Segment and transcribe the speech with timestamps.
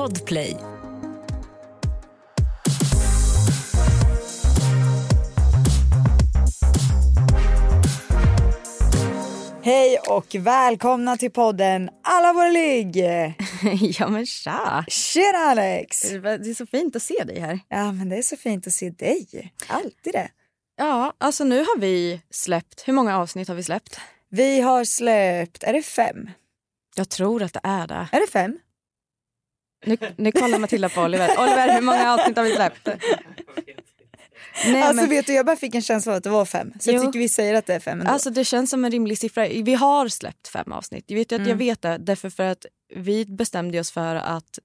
[0.00, 0.56] Podplay.
[9.62, 12.96] Hej och välkomna till podden Alla våra ligg!
[13.98, 14.84] ja men tja!
[14.88, 16.10] Tjena Alex!
[16.10, 17.60] Det är så fint att se dig här.
[17.68, 19.52] Ja men det är så fint att se dig.
[19.66, 20.30] Alltid det.
[20.76, 24.00] Ja, alltså nu har vi släppt, hur många avsnitt har vi släppt?
[24.30, 26.30] Vi har släppt, är det fem?
[26.96, 28.08] Jag tror att det är det.
[28.12, 28.58] Är det fem?
[29.84, 31.30] Nu, nu kollar Matilda på Oliver.
[31.38, 32.88] Oliver, hur många avsnitt har vi släppt?
[34.64, 35.10] Nej, alltså men...
[35.10, 36.72] vet du, jag bara fick en känsla av att det var fem.
[36.80, 36.94] Så jo.
[36.94, 38.12] jag tycker vi säger att det är fem ändå.
[38.12, 39.48] Alltså det känns som en rimlig siffra.
[39.48, 41.04] Vi har släppt fem avsnitt.
[41.06, 41.48] Jag vet, att mm.
[41.48, 44.58] jag vet det därför för att vi bestämde oss för att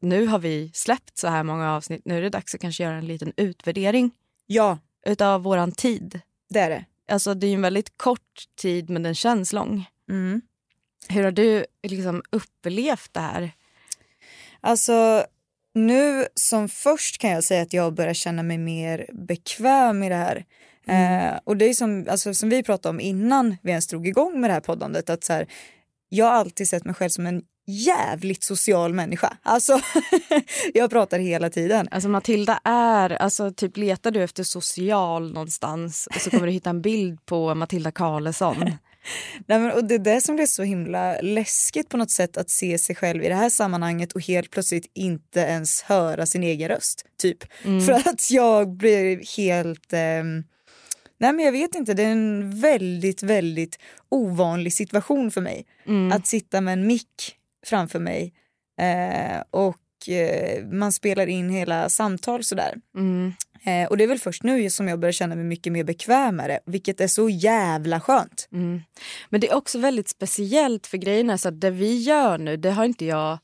[0.00, 2.02] nu har vi släppt så här många avsnitt.
[2.04, 4.10] Nu är det dags att kanske göra en liten utvärdering.
[4.46, 4.78] Ja.
[5.06, 6.20] Utav våran tid.
[6.50, 6.84] Det är det.
[7.08, 9.84] Alltså det är en väldigt kort tid men den känns lång.
[10.10, 10.40] Mm.
[11.08, 13.52] Hur har du liksom upplevt det här?
[14.62, 15.24] Alltså
[15.74, 20.14] nu som först kan jag säga att jag börjar känna mig mer bekväm i det
[20.14, 20.44] här.
[20.86, 21.28] Mm.
[21.28, 24.40] Eh, och det är som, alltså, som vi pratade om innan vi ens drog igång
[24.40, 25.46] med det här poddandet att så här,
[26.08, 29.36] jag har alltid sett mig själv som en jävligt social människa.
[29.42, 29.80] Alltså,
[30.74, 31.88] jag pratar hela tiden.
[31.90, 36.82] Alltså Matilda är, alltså typ letar du efter social någonstans så kommer du hitta en
[36.82, 38.70] bild på Matilda Karlsson.
[39.46, 42.50] Nej, men, och det är det som blir så himla läskigt på något sätt att
[42.50, 46.68] se sig själv i det här sammanhanget och helt plötsligt inte ens höra sin egen
[46.68, 47.04] röst.
[47.18, 47.38] Typ.
[47.64, 47.86] Mm.
[47.86, 49.92] För att jag blir helt...
[49.92, 50.24] Eh,
[51.18, 55.66] nej men jag vet inte, det är en väldigt, väldigt ovanlig situation för mig.
[55.86, 56.12] Mm.
[56.12, 57.36] Att sitta med en mick
[57.66, 58.34] framför mig
[58.80, 59.76] eh, och
[60.08, 62.74] eh, man spelar in hela samtal sådär.
[62.96, 63.32] Mm.
[63.64, 66.58] Eh, och det är väl först nu som jag börjar känna mig mycket mer bekvämare,
[66.66, 68.48] vilket är så jävla skönt.
[68.52, 68.82] Mm.
[69.28, 72.70] Men det är också väldigt speciellt för grejerna, så att det vi gör nu, det
[72.70, 73.38] har inte jag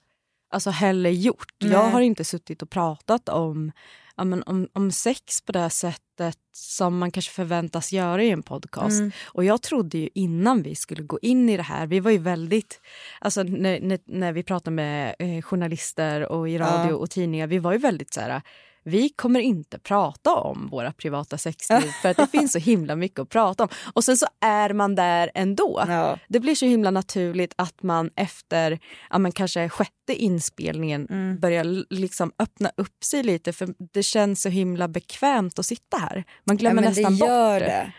[0.50, 1.52] alltså heller gjort.
[1.60, 1.72] Nej.
[1.72, 3.72] Jag har inte suttit och pratat om,
[4.18, 8.42] ja, men om, om sex på det sättet som man kanske förväntas göra i en
[8.42, 8.98] podcast.
[8.98, 9.12] Mm.
[9.24, 12.18] Och jag trodde ju innan vi skulle gå in i det här, vi var ju
[12.18, 12.80] väldigt,
[13.20, 16.96] alltså när, när, när vi pratade med eh, journalister och i radio ja.
[16.96, 18.42] och tidningar, vi var ju väldigt så här
[18.88, 23.18] vi kommer inte prata om våra privata sexliv för att det finns så himla mycket
[23.18, 23.68] att prata om.
[23.94, 25.84] Och sen så är man där ändå.
[25.88, 26.18] Ja.
[26.28, 28.78] Det blir så himla naturligt att man efter
[29.10, 31.38] ja, men kanske sjätte inspelningen mm.
[31.38, 36.24] börjar liksom öppna upp sig lite för det känns så himla bekvämt att sitta här.
[36.44, 37.58] Man glömmer ja, nästan bort det.
[37.58, 37.92] det.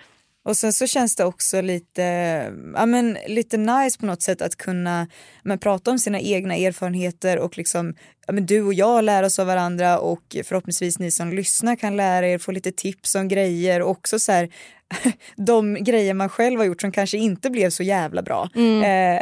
[0.45, 2.01] Och sen så känns det också lite,
[2.75, 5.07] ja men, lite nice på något sätt att kunna
[5.43, 7.93] men, prata om sina egna erfarenheter och liksom,
[8.27, 11.97] ja men du och jag lär oss av varandra och förhoppningsvis ni som lyssnar kan
[11.97, 13.81] lära er, få lite tips om grejer.
[13.81, 14.49] Och också så här,
[15.35, 18.49] de grejer man själv har gjort som kanske inte blev så jävla bra.
[18.55, 19.19] Mm.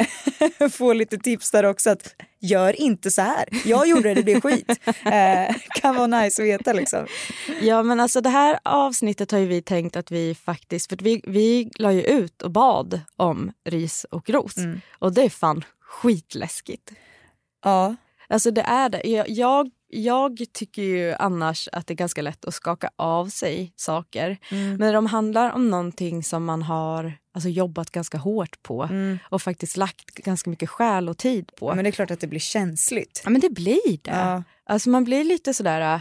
[0.60, 3.48] Eh, få lite tips där också att gör inte så här.
[3.64, 4.70] Jag gjorde det, det blev skit.
[5.08, 7.06] Eh, kan vara nice att veta liksom.
[7.60, 11.70] Ja men alltså det här avsnittet har vi tänkt att vi faktiskt, för vi, vi
[11.74, 14.80] la ju ut och bad om ris och ros mm.
[14.98, 16.92] och det är fan skitläskigt.
[17.64, 17.96] Ja.
[18.28, 19.02] Alltså det är det.
[19.04, 23.72] Jag, jag jag tycker ju annars att det är ganska lätt att skaka av sig
[23.76, 24.38] saker.
[24.50, 24.68] Mm.
[24.68, 29.18] Men när de handlar om någonting som man har alltså, jobbat ganska hårt på mm.
[29.30, 31.74] och faktiskt lagt ganska mycket själ och tid på.
[31.74, 33.20] Men det är klart att det blir känsligt.
[33.24, 34.10] Ja men det blir det.
[34.10, 34.42] Ja.
[34.66, 36.00] Alltså man blir lite sådär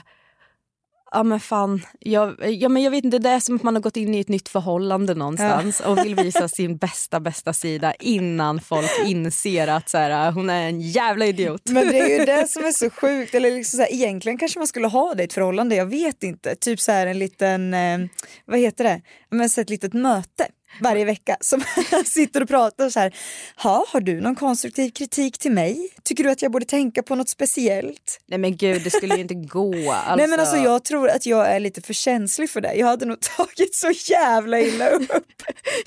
[1.12, 3.82] Ja men fan, jag, ja, men jag vet inte, det är som att man har
[3.82, 5.90] gått in i ett nytt förhållande någonstans ja.
[5.90, 10.68] och vill visa sin bästa bästa sida innan folk inser att så här, hon är
[10.68, 11.62] en jävla idiot.
[11.70, 14.60] Men det är ju det som är så sjukt, eller liksom så här, egentligen kanske
[14.60, 16.56] man skulle ha det i ett förhållande, jag vet inte.
[16.56, 18.00] Typ så här en liten, eh,
[18.46, 20.48] vad heter det, men så ett litet möte
[20.80, 21.64] varje vecka som
[22.06, 23.16] sitter och pratar så här.
[23.64, 25.90] Ha, har du någon konstruktiv kritik till mig?
[26.04, 28.20] Tycker du att jag borde tänka på något speciellt?
[28.28, 29.92] Nej men gud, det skulle ju inte gå.
[29.92, 30.16] Alltså.
[30.18, 32.74] Nej men alltså jag tror att jag är lite för känslig för det.
[32.74, 35.12] Jag hade nog tagit så jävla illa upp.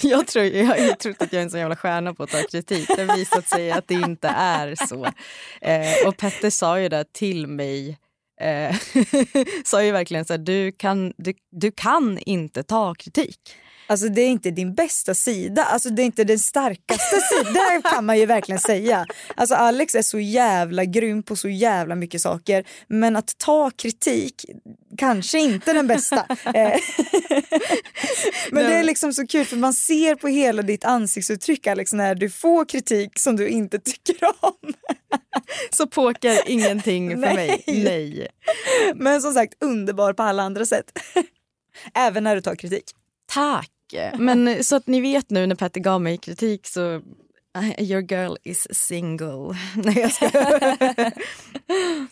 [0.00, 2.42] jag tror jag har trott att jag är en så jävla stjärna på att ta
[2.42, 2.88] kritik.
[2.96, 5.04] Det har visat sig att det inte är så.
[5.60, 7.98] Eh, och Petter sa ju det till mig
[8.40, 8.76] eh,
[9.64, 13.40] sa ju verkligen så här, du kan, du, du kan inte ta kritik.
[13.90, 17.90] Alltså det är inte din bästa sida, alltså det är inte den starkaste sidan, det
[17.90, 19.06] kan man ju verkligen säga.
[19.34, 24.44] Alltså Alex är så jävla grym på så jävla mycket saker men att ta kritik,
[24.98, 26.26] kanske inte den bästa.
[26.54, 26.54] Eh,
[28.50, 32.14] men det är liksom så kul för man ser på hela ditt ansiktsuttryck Alex när
[32.14, 34.72] du får kritik som du inte tycker om.
[35.70, 37.34] Så poker ingenting för Nej.
[37.34, 38.28] mig, nej.
[38.94, 40.98] Men som sagt underbar på alla andra sätt.
[41.94, 42.84] Även när du tar kritik.
[43.32, 44.20] Tack mycket.
[44.20, 46.94] Men så att ni vet nu när Petter gav mig kritik så
[47.58, 49.56] uh, your girl is single.
[49.74, 50.30] Nej jag ska.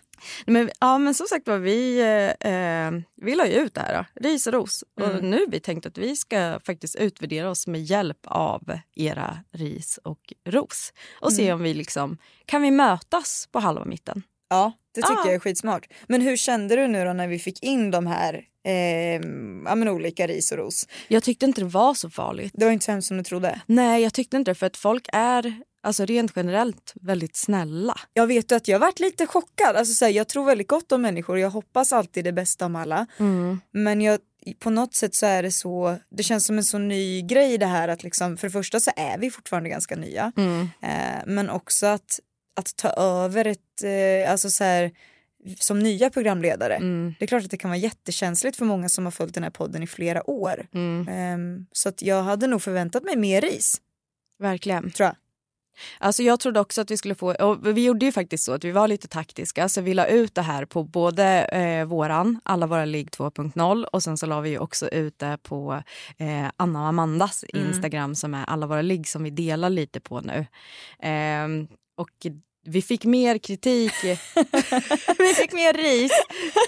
[0.47, 2.01] Men, ja, men som sagt var, vi,
[2.41, 4.29] eh, vi la ju ut det här, då.
[4.29, 4.85] ris och ros.
[5.01, 5.17] Mm.
[5.17, 9.39] Och nu har vi tänkt att vi ska faktiskt utvärdera oss med hjälp av era
[9.53, 10.93] ris och ros.
[11.21, 11.55] Och se mm.
[11.55, 14.23] om vi liksom, kan vi mötas på halva mitten?
[14.51, 15.27] Ja, det tycker ah.
[15.27, 15.89] jag är skitsmart.
[16.07, 18.35] Men hur kände du nu då när vi fick in de här
[18.67, 19.21] eh,
[19.65, 20.89] ja, men olika ris och ros?
[21.09, 22.53] Jag tyckte inte det var så farligt.
[22.55, 23.61] Det var inte så hemskt som du trodde?
[23.67, 24.55] Nej, jag tyckte inte det.
[24.55, 28.01] För att folk är alltså rent generellt väldigt snälla.
[28.13, 29.77] Jag vet att jag varit lite chockad.
[29.77, 31.39] Alltså, så här, jag tror väldigt gott om människor.
[31.39, 33.07] Jag hoppas alltid det bästa om alla.
[33.19, 33.61] Mm.
[33.73, 34.19] Men jag,
[34.59, 37.67] på något sätt så är det så, det känns som en så ny grej det
[37.67, 40.33] här att liksom, för det första så är vi fortfarande ganska nya.
[40.37, 40.69] Mm.
[40.83, 42.21] Eh, men också att
[42.59, 44.91] att ta över ett, eh, alltså så här,
[45.59, 46.75] som nya programledare.
[46.75, 47.15] Mm.
[47.19, 49.51] Det är klart att det kan vara jättekänsligt för många som har följt den här
[49.51, 50.67] podden i flera år.
[50.75, 51.09] Mm.
[51.35, 53.81] Um, så att jag hade nog förväntat mig mer ris.
[54.39, 54.91] Verkligen.
[54.91, 55.17] Tror jag.
[55.99, 58.65] Alltså jag trodde också att vi skulle få, och vi gjorde ju faktiskt så att
[58.65, 62.67] vi var lite taktiska så vi la ut det här på både eh, våran, alla
[62.67, 65.83] våra ligg 2.0 och sen så la vi också ut det på
[66.17, 67.67] eh, Anna och Amandas mm.
[67.67, 70.47] Instagram som är alla våra ligg som vi delar lite på nu.
[71.09, 71.49] Eh,
[71.97, 72.27] och
[72.69, 73.93] vi fick mer kritik,
[75.19, 76.13] vi fick mer ris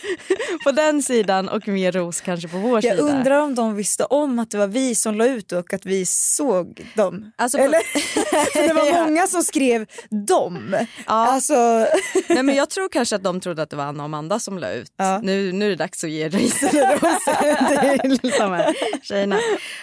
[0.65, 2.97] på den sidan och mer ros kanske på vår jag sida.
[2.97, 5.87] Jag undrar om de visste om att det var vi som la ut och att
[5.87, 7.33] vi såg dem.
[7.37, 7.81] Alltså Eller?
[8.53, 9.87] För det var många som skrev
[10.29, 10.77] dem.
[10.97, 11.05] Ja.
[11.07, 11.87] Alltså...
[12.29, 14.59] Nej, men jag tror kanske att de trodde att det var Anna och Amanda som
[14.59, 14.93] la ut.
[14.97, 15.21] Ja.
[15.23, 19.39] Nu, nu är det dags att ge ris eller ros till de här tjejerna.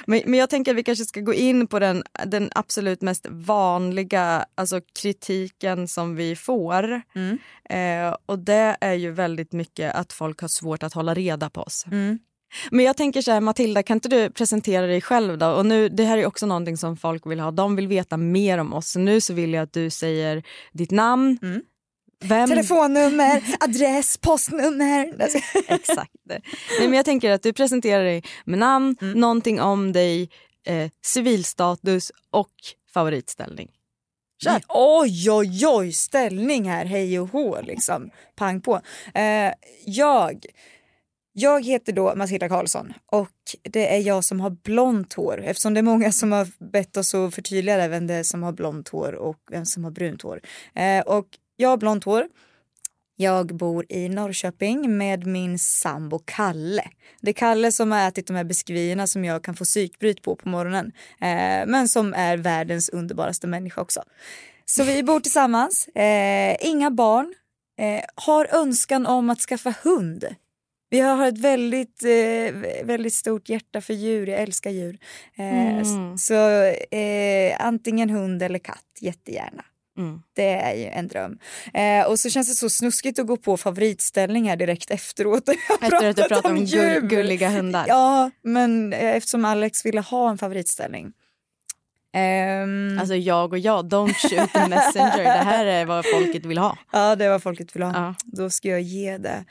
[0.06, 3.25] Men, men jag tänker att vi kanske ska gå in på den, den absolut mest
[3.30, 7.01] vanliga alltså kritiken som vi får.
[7.15, 7.38] Mm.
[7.69, 11.62] Eh, och det är ju väldigt mycket att folk har svårt att hålla reda på
[11.62, 11.86] oss.
[11.92, 12.19] Mm.
[12.71, 15.48] Men jag tänker så här, Matilda, kan inte du presentera dig själv då?
[15.48, 17.51] Och nu, det här är också någonting som folk vill ha.
[17.51, 18.92] De vill veta mer om oss.
[18.92, 21.62] Så nu så vill jag att du säger ditt namn, mm.
[22.19, 22.50] Vem?
[22.50, 25.30] Telefonnummer, adress, postnummer.
[25.68, 26.12] Exakt.
[26.25, 26.42] Nej,
[26.80, 29.19] men jag tänker att du presenterar dig med namn, mm.
[29.19, 30.30] någonting om dig,
[30.68, 32.53] eh, civilstatus och
[32.94, 33.69] favoritställning.
[34.44, 34.62] Kör.
[34.68, 38.10] Oj, oj, oj, ställning här, hej och hå liksom.
[38.36, 38.81] Pang på.
[39.13, 39.54] Eh,
[39.86, 40.45] jag,
[41.34, 43.30] jag heter då Matilda Karlsson och
[43.62, 47.16] det är jag som har blont hår eftersom det är många som har bett oss
[47.16, 50.42] att förtydliga vem det är som har blont hår och vem som har brunt hår.
[50.75, 52.28] Eh, och jag har blont hår
[53.19, 56.84] jag bor i Norrköping med min sambo Kalle.
[57.22, 60.36] Det är Kalle som har ätit de här biskvierna som jag kan få psykbryt på
[60.36, 60.92] på morgonen.
[61.22, 64.04] Eh, men som är världens underbaraste människa också.
[64.66, 67.34] Så vi bor tillsammans, eh, inga barn,
[67.80, 70.25] eh, har önskan om att skaffa hund.
[70.90, 75.00] Vi har ett väldigt, eh, väldigt stort hjärta för djur, jag älskar djur.
[75.38, 76.18] Eh, mm.
[76.18, 79.66] Så eh, antingen hund eller katt, jättegärna.
[79.98, 80.22] Mm.
[80.34, 81.40] Det är ju en dröm.
[81.74, 85.50] Eh, och så känns det så snuskigt att gå på favoritställning här direkt efteråt.
[85.82, 87.86] Efter att du pratat om, om gull, gulliga hundar?
[87.88, 91.14] Ja, men eh, eftersom Alex ville ha en favoritställning.
[92.64, 95.24] Um, alltså jag och jag, don't shoot the messenger.
[95.24, 96.78] det här är vad folket vill ha.
[96.92, 97.94] Ja, det är vad folket vill ha.
[97.94, 98.16] Ja.
[98.26, 99.46] Då ska jag ge det.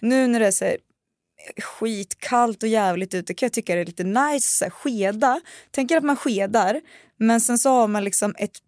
[0.00, 0.76] Nu när det är så här,
[1.62, 5.40] skitkallt och jävligt ute kan jag tycka det är lite nice så här, skeda.
[5.70, 6.80] Tänker att man skedar
[7.16, 8.58] men sen så har man liksom ett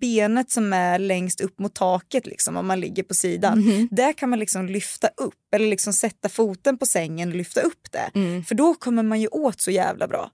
[0.00, 3.62] benet som är längst upp mot taket liksom, om man ligger på sidan.
[3.62, 3.88] Mm.
[3.90, 7.92] Där kan man liksom lyfta upp eller liksom sätta foten på sängen och lyfta upp
[7.92, 8.10] det.
[8.18, 8.44] Mm.
[8.44, 10.30] För då kommer man ju åt så jävla bra.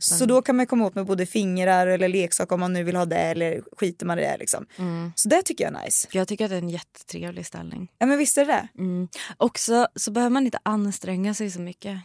[0.00, 2.96] Så då kan man komma åt med både fingrar eller leksak om man nu vill
[2.96, 4.36] ha det eller skiter man i det.
[4.36, 4.66] Liksom.
[4.76, 5.12] Mm.
[5.16, 6.08] Så det tycker jag är nice.
[6.10, 7.88] Jag tycker att det är en jättetrevlig ställning.
[7.98, 8.82] Ja men visst är det det.
[8.82, 9.08] Mm.
[9.36, 11.98] Också så behöver man inte anstränga sig så mycket.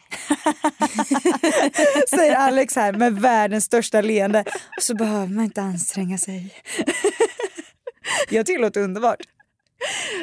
[2.10, 4.43] Säger Alex här med världens största leende.
[4.82, 6.55] Så behöver man inte anstränga sig.
[8.29, 9.22] jag tycker det låter underbart.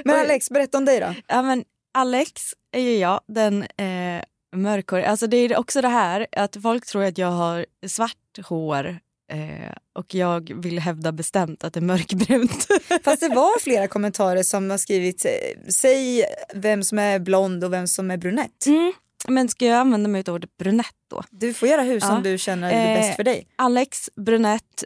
[0.05, 1.15] Men Alex, berätta om dig då.
[1.27, 2.33] Ja, men Alex
[2.73, 4.25] är ju jag, den eh,
[4.57, 5.05] mörkhårig.
[5.05, 8.99] Alltså det är också det här att folk tror att jag har svart hår
[9.33, 12.67] eh, och jag vill hävda bestämt att det är mörkbrunt.
[13.05, 17.73] Fast det var flera kommentarer som har skrivit eh, säg vem som är blond och
[17.73, 18.67] vem som är brunett.
[18.67, 18.93] Mm.
[19.29, 21.23] Men ska jag använda mig av ordet brunett då?
[21.31, 22.21] Du får göra hur som ja.
[22.31, 23.39] du känner är bäst för dig.
[23.39, 24.85] Eh, Alex brunett,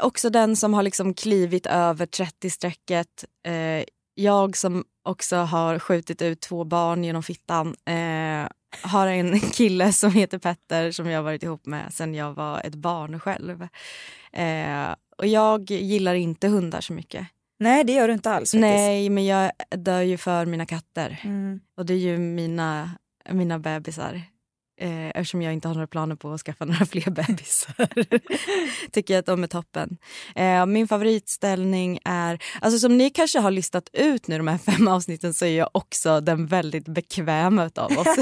[0.00, 3.24] också den som har liksom klivit över 30-strecket.
[3.46, 7.68] Eh, jag som också har skjutit ut två barn genom fittan.
[7.68, 8.48] Eh,
[8.80, 12.60] har en kille som heter Petter som jag har varit ihop med sen jag var
[12.64, 13.68] ett barn själv.
[14.32, 17.26] Eh, och jag gillar inte hundar så mycket.
[17.58, 18.40] Nej det gör du inte alls.
[18.40, 18.60] Faktiskt.
[18.60, 21.20] Nej men jag dör ju för mina katter.
[21.24, 21.60] Mm.
[21.76, 22.90] Och det är ju mina,
[23.30, 24.22] mina bebisar.
[24.82, 27.74] Eh, eftersom jag inte har några planer på att skaffa några fler bebisar.
[28.92, 29.98] Tycker jag att de är toppen.
[30.34, 34.88] Eh, min favoritställning är, alltså som ni kanske har listat ut nu de här fem
[34.88, 38.16] avsnitten så är jag också den väldigt bekväma av oss.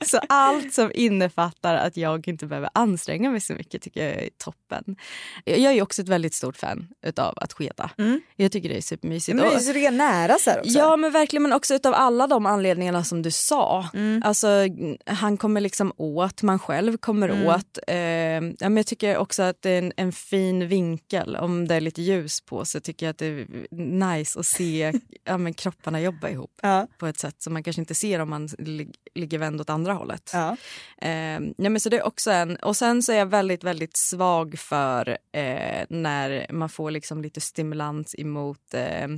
[0.10, 4.28] så allt som innefattar att jag inte behöver anstränga mig så mycket tycker jag är
[4.38, 4.96] toppen.
[5.44, 7.90] Jag är också ett väldigt stort fan utav att skeda.
[7.98, 8.20] Mm.
[8.36, 9.36] Jag tycker det är supermysigt.
[9.36, 10.78] Men det är så nära så också.
[10.78, 13.88] Ja men verkligen men också utav alla de anledningarna som du sa.
[13.94, 14.22] Mm.
[14.24, 14.49] Alltså
[15.06, 17.46] han kommer liksom åt, man själv kommer mm.
[17.46, 17.78] åt.
[17.86, 21.36] Eh, ja, men jag tycker också att det är en, en, fin vinkel.
[21.36, 23.46] Om det är lite ljus på så tycker jag att det är
[24.16, 24.92] nice att se
[25.24, 26.86] ja, men kropparna jobba ihop ja.
[26.98, 29.92] på ett sätt som man kanske inte ser om man lig ligger vänd åt andra
[29.92, 30.30] hållet.
[30.32, 30.56] Ja.
[31.02, 33.96] Eh, ja, men så det är också en, och sen så är jag väldigt, väldigt
[33.96, 39.08] svag för eh, när man får liksom lite stimulans emot eh,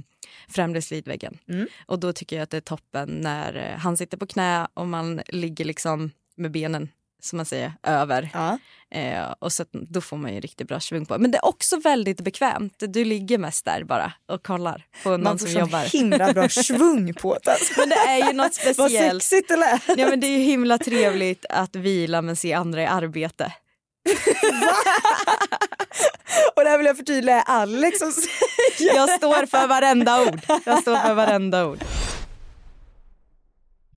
[0.48, 1.38] främre slidväggen.
[1.48, 1.66] Mm.
[1.86, 4.86] Och då tycker jag att det är toppen när eh, han sitter på knä och
[4.86, 6.88] man ligger liksom med benen
[7.22, 8.30] som man säger, över.
[8.32, 8.58] Ja.
[8.98, 11.18] Eh, och så, då får man ju riktigt bra svung på.
[11.18, 12.74] Men det är också väldigt bekvämt.
[12.78, 15.70] Du ligger mest där bara och kollar på någon man som jobbar.
[15.70, 17.58] Man får himla bra svung på det.
[17.76, 18.78] men det är ju något speciellt.
[18.78, 19.82] Vad sexigt det lät.
[19.86, 23.52] Ja, men det är ju himla trevligt att vila men se andra i arbete.
[26.56, 28.96] och det här vill jag förtydliga Alex som säger.
[28.96, 30.40] Jag står för varenda ord.
[30.64, 31.78] Jag står för varenda ord.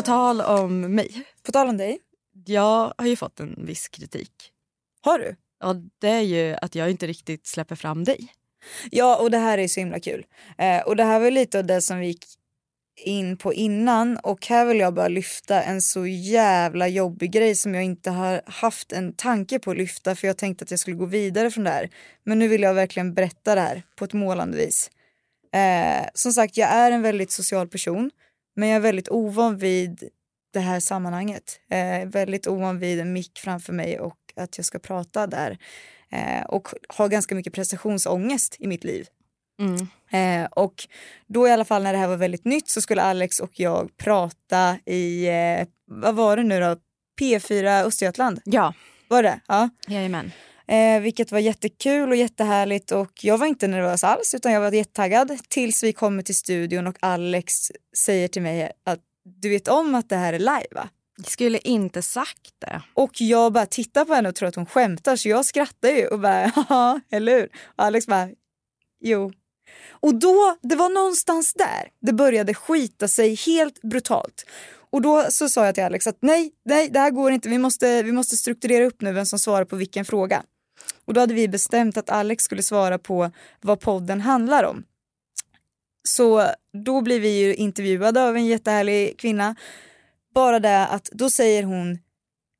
[0.00, 1.22] På tal om mig.
[1.42, 1.98] På tal om dig.
[2.46, 4.32] Jag har ju fått en viss kritik.
[5.00, 5.36] Har du?
[5.60, 8.28] Ja, det är ju att jag inte riktigt släpper fram dig.
[8.90, 10.26] Ja, och det här är så himla kul.
[10.58, 12.24] Eh, och det här var lite av det som vi gick
[13.04, 17.74] in på innan och här vill jag bara lyfta en så jävla jobbig grej som
[17.74, 20.96] jag inte har haft en tanke på att lyfta för jag tänkte att jag skulle
[20.96, 21.90] gå vidare från det här.
[22.24, 24.90] Men nu vill jag verkligen berätta det här på ett målande vis.
[25.52, 28.10] Eh, som sagt, jag är en väldigt social person
[28.60, 30.08] men jag är väldigt ovan vid
[30.52, 31.60] det här sammanhanget.
[31.70, 35.58] Eh, väldigt ovan vid en mick framför mig och att jag ska prata där.
[36.10, 39.06] Eh, och har ganska mycket prestationsångest i mitt liv.
[39.58, 39.88] Mm.
[40.10, 40.74] Eh, och
[41.26, 43.96] då i alla fall när det här var väldigt nytt så skulle Alex och jag
[43.96, 46.76] prata i, eh, vad var det nu då,
[47.20, 48.40] P4 Östergötland?
[48.44, 48.74] Ja.
[49.08, 49.40] Var det?
[49.48, 49.68] Ja.
[49.88, 50.32] Jajamän.
[50.70, 54.72] Eh, vilket var jättekul och jättehärligt och jag var inte nervös alls utan jag var
[54.72, 59.00] jättetaggad tills vi kommer till studion och Alex säger till mig att
[59.40, 60.88] du vet om att det här är live va?
[61.16, 62.82] Jag skulle inte sagt det.
[62.94, 66.06] Och jag bara tittar på henne och tror att hon skämtar så jag skrattar ju
[66.06, 67.48] och bara ja, eller hur?
[67.76, 68.28] Och Alex bara
[69.00, 69.32] jo.
[69.90, 74.46] Och då, det var någonstans där det började skita sig helt brutalt.
[74.92, 77.48] Och då så sa jag till Alex att nej, nej, det här går inte.
[77.48, 80.42] Vi måste, vi måste strukturera upp nu vem som svarar på vilken fråga.
[81.04, 84.84] Och då hade vi bestämt att Alex skulle svara på vad podden handlar om.
[86.08, 86.46] Så
[86.84, 89.56] då blir vi ju intervjuade av en jättehärlig kvinna
[90.34, 91.98] bara det att då säger hon,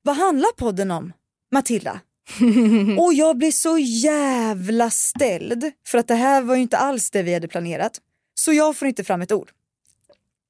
[0.03, 1.13] vad handlar podden om?
[1.53, 2.01] Matilda?
[2.99, 7.23] och jag blir så jävla ställd för att det här var ju inte alls det
[7.23, 8.01] vi hade planerat.
[8.35, 9.51] Så jag får inte fram ett ord.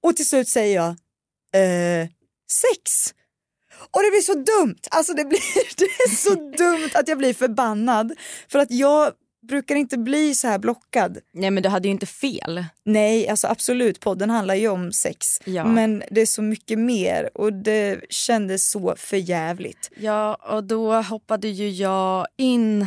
[0.02, 0.88] Och till slut säger jag,
[1.62, 2.08] eh,
[2.50, 3.14] sex.
[3.90, 5.40] Och det blir så dumt, alltså det, blir,
[5.76, 8.12] det är så dumt att jag blir förbannad.
[8.48, 9.12] För att jag
[9.48, 11.18] brukar inte bli så här blockad.
[11.32, 12.64] Nej men du hade ju inte fel.
[12.84, 15.40] Nej alltså absolut, podden handlar ju om sex.
[15.44, 15.64] Ja.
[15.64, 19.90] Men det är så mycket mer och det kändes så förjävligt.
[19.96, 22.86] Ja och då hoppade ju jag in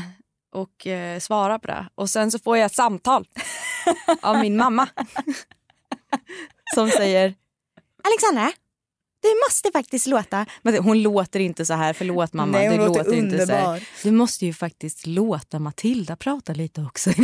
[0.52, 1.88] och eh, svarade på det.
[1.96, 3.28] Och sen så får jag ett samtal
[4.22, 4.88] av min mamma.
[6.76, 7.34] som säger
[8.04, 8.52] Alexandra,
[9.24, 10.46] du måste faktiskt låta...
[10.62, 12.58] Men hon låter inte så här, förlåt mamma.
[12.58, 13.88] Nej, hon du låter, låter inte så här.
[14.04, 17.12] Du måste ju faktiskt låta Matilda prata lite också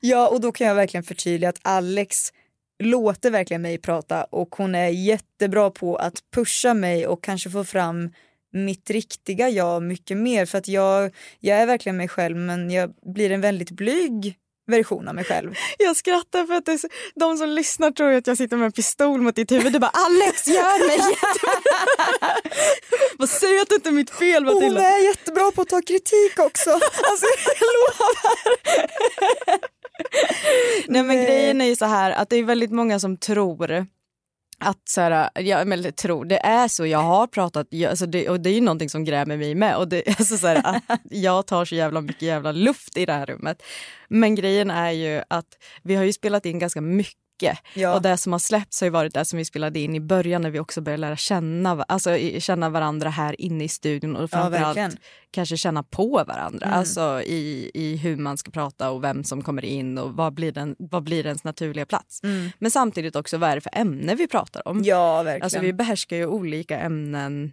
[0.00, 2.16] ja, och då kan jag verkligen förtydliga att Alex
[2.82, 7.64] låter verkligen mig prata och hon är jättebra på att pusha mig och kanske få
[7.64, 8.10] fram
[8.52, 12.94] mitt riktiga jag mycket mer för att jag, jag är verkligen mig själv men jag
[13.14, 14.36] blir en väldigt blyg
[14.68, 15.54] version av mig själv.
[15.78, 19.20] Jag skrattar för att så, de som lyssnar tror att jag sitter med en pistol
[19.20, 19.72] mot ditt huvud.
[19.72, 20.98] Du bara Alex gör mig
[23.18, 24.66] Vad säg att det inte är mitt fel Matilda.
[24.66, 26.70] Hon är jättebra på att ta kritik också.
[27.10, 28.38] Alltså jag lovar.
[30.88, 33.88] Nej men grejen är ju så här att det är väldigt många som tror
[34.60, 38.28] att så här, jag men, tror, det är så, jag har pratat, jag, alltså det,
[38.28, 41.00] och det är ju någonting som grämer mig med och det, alltså så här, att
[41.10, 43.62] jag tar så jävla mycket jävla luft i det här rummet.
[44.08, 47.27] Men grejen är ju att vi har ju spelat in ganska mycket
[47.74, 47.94] Ja.
[47.94, 50.42] och det som har släppts har ju varit det som vi spelade in i början
[50.42, 54.76] när vi också började lära känna, alltså, känna varandra här inne i studion och framförallt
[54.76, 54.96] verkligen.
[55.30, 56.66] kanske känna på varandra.
[56.66, 56.78] Mm.
[56.78, 60.52] Alltså i, i hur man ska prata och vem som kommer in och vad blir,
[60.52, 62.22] den, vad blir ens naturliga plats.
[62.22, 62.50] Mm.
[62.58, 64.84] Men samtidigt också vad är det för ämne vi pratar om.
[64.84, 65.42] Ja verkligen.
[65.42, 67.52] Alltså vi behärskar ju olika ämnen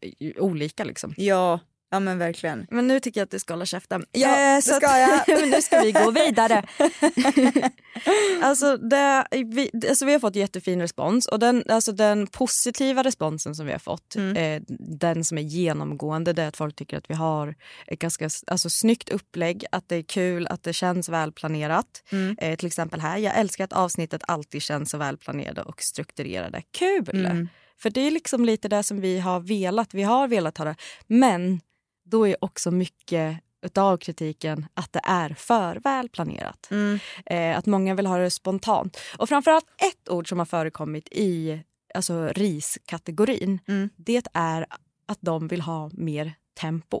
[0.00, 1.14] eh, olika liksom.
[1.16, 2.66] Ja, ja men verkligen.
[2.70, 4.04] Men nu tycker jag att du ska hålla käften.
[4.12, 5.40] Ja, Eh, det så ska att- jag.
[5.40, 6.64] men nu ska vi gå vidare.
[8.42, 13.54] alltså, det, vi, alltså vi har fått jättefin respons och den, alltså den positiva responsen
[13.54, 14.36] som vi har fått, Mm.
[14.36, 14.62] eh,
[14.98, 17.54] den som är genomgående, det är att folk tycker att vi har
[17.86, 22.02] ett ganska alltså, snyggt upplägg, att det är kul, att det känns välplanerat.
[22.12, 22.36] Mm.
[22.40, 26.62] Eh, till exempel här, jag älskar att avsnittet alltid känns så välplanerade och strukturerade.
[26.78, 27.10] Kul!
[27.26, 27.48] Mm.
[27.78, 29.94] För det är liksom lite det som vi har velat.
[29.94, 30.76] Vi har velat ha det.
[31.06, 31.60] Men
[32.04, 36.68] då är också mycket utav kritiken att det är för välplanerat.
[36.70, 36.98] Mm.
[37.26, 38.98] Eh, att många vill ha det spontant.
[39.18, 41.60] Och framförallt ett ord som har förekommit i
[41.94, 43.58] alltså, riskategorin.
[43.68, 43.90] Mm.
[43.96, 44.66] Det är
[45.06, 47.00] att de vill ha mer tempo.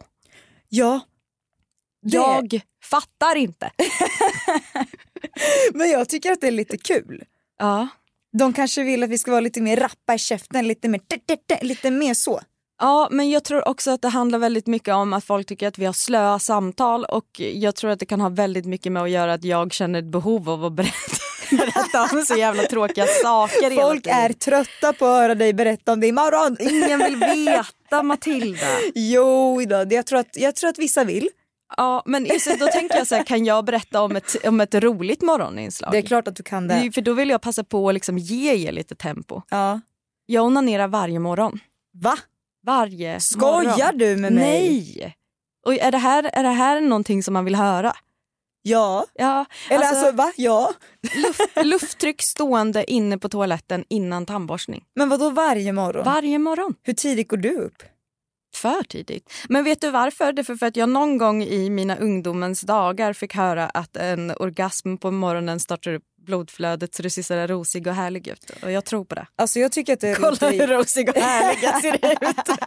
[0.68, 1.00] Ja.
[2.02, 3.70] Det- Jag fattar inte.
[5.74, 7.24] Men jag tycker att det är lite kul.
[7.58, 7.88] Ja.
[8.38, 11.00] De kanske vill att vi ska vara lite mer rappa i käften, lite mer,
[11.64, 12.40] lite mer så.
[12.80, 15.78] Ja, men jag tror också att det handlar väldigt mycket om att folk tycker att
[15.78, 19.10] vi har slöa samtal och jag tror att det kan ha väldigt mycket med att
[19.10, 21.16] göra att jag känner ett behov av att berätta,
[21.50, 26.00] berätta om så jävla tråkiga saker Folk är trötta på att höra dig berätta om
[26.00, 26.56] det imorgon.
[26.60, 28.66] Ingen vill veta Matilda.
[28.94, 31.28] Jo då, jag tror, att, jag tror att vissa vill.
[31.76, 34.74] Ja, men just, då tänker jag så här, kan jag berätta om ett, om ett
[34.74, 35.92] roligt morgoninslag?
[35.92, 36.92] Det är klart att du kan det.
[36.92, 39.42] För då vill jag passa på att liksom ge er lite tempo.
[39.50, 39.80] Ja.
[40.26, 41.58] Jag onanerar varje morgon.
[41.92, 42.16] Va?
[42.66, 43.98] Varje Skojar morgon.
[43.98, 44.94] du med mig?
[44.96, 45.16] Nej!
[45.66, 47.92] Och är det, här, är det här någonting som man vill höra?
[48.62, 49.06] Ja.
[49.14, 50.32] Ja, Eller alltså, va?
[50.36, 50.72] Ja.
[51.62, 54.84] Lufttryck stående inne på toaletten innan tandborstning.
[54.94, 56.04] Men vad då varje morgon?
[56.04, 56.74] Varje morgon.
[56.82, 57.82] Hur tidigt går du upp?
[58.74, 59.32] För tidigt.
[59.48, 60.32] Men vet du varför?
[60.32, 64.30] Det är för att jag någon gång i mina ungdomens dagar fick höra att en
[64.30, 68.50] orgasm på morgonen startar upp blodflödet så du ser sådär rosig och härlig ut.
[68.62, 69.26] Och jag tror på det.
[69.36, 72.58] Alltså jag tycker att det Kolla låter- hur rosig och härlig jag ser ut.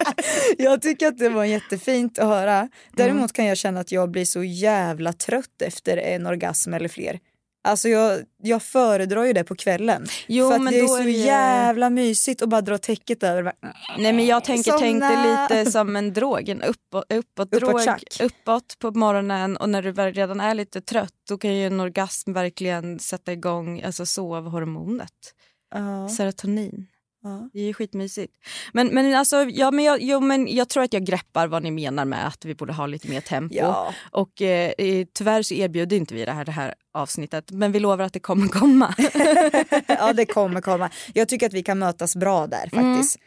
[0.57, 2.69] jag tycker att det var jättefint att höra.
[2.91, 7.19] Däremot kan jag känna att jag blir så jävla trött efter en orgasm eller fler.
[7.63, 10.05] Alltså jag, jag föredrar ju det på kvällen.
[10.27, 13.43] Jo, för men det är så är det- jävla mysigt att bara dra täcket över.
[13.43, 13.55] Bara,
[13.97, 15.47] Nej men jag tänker, tänk Somna.
[15.49, 17.81] lite som en drog, en uppåt, uppåt drog,
[18.21, 22.33] uppåt på morgonen och när du redan är lite trött då kan ju en orgasm
[22.33, 25.33] verkligen sätta igång alltså sovhormonet,
[25.75, 26.87] Ja, serotonin.
[27.23, 27.49] Ja.
[27.53, 28.33] Det är skitmysigt.
[28.73, 31.71] Men, men, alltså, ja, men, jag, jo, men jag tror att jag greppar vad ni
[31.71, 33.55] menar med att vi borde ha lite mer tempo.
[33.55, 33.93] Ja.
[34.11, 37.79] Och eh, eh, tyvärr så erbjuder inte vi det här, det här avsnittet men vi
[37.79, 38.95] lovar att det kommer komma.
[39.87, 40.89] ja, det kommer komma.
[41.13, 43.17] Jag tycker att vi kan mötas bra där faktiskt.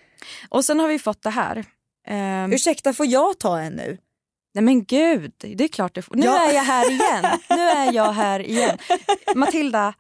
[0.49, 1.65] och sen har vi fått det här.
[2.09, 3.99] Ehm, Ursäkta, får jag ta en nu?
[4.55, 6.15] Nej men gud, det är klart det får.
[6.17, 6.49] Nu Ja.
[6.51, 7.39] är jag här igen.
[7.51, 8.79] Nu är jag här igen.
[9.35, 9.95] Matilda,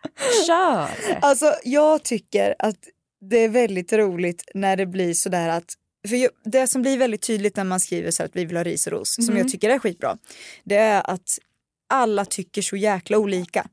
[0.46, 0.88] kör!
[1.20, 2.76] Alltså jag tycker att
[3.30, 5.74] det är väldigt roligt när det blir sådär att
[6.08, 8.64] för jag- det som blir väldigt tydligt när man skriver så att vi vill ha
[8.64, 10.18] ris och ros, som jag tycker är skitbra,
[10.64, 11.38] det är att
[11.88, 13.66] alla tycker så jäkla olika.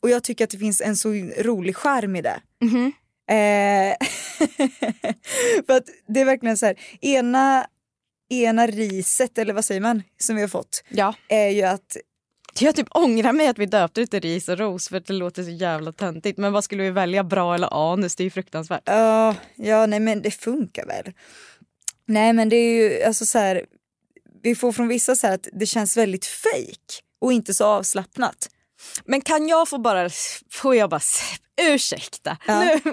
[0.00, 2.40] Och jag tycker att det finns en så rolig charm i det.
[2.60, 2.92] Mhm.
[3.30, 3.96] Eh,
[5.66, 7.66] för att det är verkligen så här, ena,
[8.30, 11.14] ena riset, eller vad säger man, som vi har fått, Ja.
[11.28, 11.96] är ju att
[12.60, 15.12] Jag typ ångrar mig att vi döpte det till ris och ros för att det
[15.12, 16.38] låter så jävla töntigt.
[16.38, 18.16] Men vad skulle vi välja, bra eller anus?
[18.16, 18.82] Det är ju fruktansvärt.
[18.84, 21.12] Ja, ja nej men det funkar väl.
[22.06, 23.64] Nej men det är ju alltså så här,
[24.42, 28.50] vi får från vissa så här att det känns väldigt fake och inte så avslappnat.
[29.04, 30.10] Men kan jag få bara,
[30.50, 31.00] får jag bara,
[31.62, 32.60] ursäkta, Ja.
[32.64, 32.92] nu